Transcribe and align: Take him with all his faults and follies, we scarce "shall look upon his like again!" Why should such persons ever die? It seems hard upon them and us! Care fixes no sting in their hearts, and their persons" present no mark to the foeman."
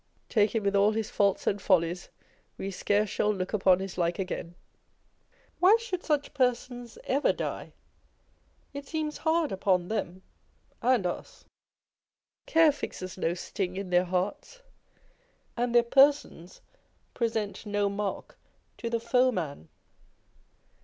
Take 0.29 0.55
him 0.55 0.63
with 0.63 0.75
all 0.75 0.93
his 0.93 1.11
faults 1.11 1.45
and 1.45 1.61
follies, 1.61 2.09
we 2.57 2.71
scarce 2.71 3.07
"shall 3.07 3.31
look 3.31 3.53
upon 3.53 3.79
his 3.79 3.99
like 3.99 4.17
again!" 4.17 4.55
Why 5.59 5.77
should 5.79 6.03
such 6.03 6.33
persons 6.33 6.97
ever 7.03 7.31
die? 7.31 7.73
It 8.73 8.87
seems 8.87 9.19
hard 9.19 9.51
upon 9.51 9.89
them 9.89 10.23
and 10.81 11.05
us! 11.05 11.45
Care 12.47 12.71
fixes 12.71 13.15
no 13.15 13.35
sting 13.35 13.77
in 13.77 13.91
their 13.91 14.05
hearts, 14.05 14.63
and 15.55 15.75
their 15.75 15.83
persons" 15.83 16.61
present 17.13 17.67
no 17.67 17.87
mark 17.87 18.39
to 18.79 18.89
the 18.89 18.99
foeman." 18.99 19.69